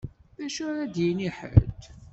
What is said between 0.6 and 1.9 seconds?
ara d-yini ḥedd?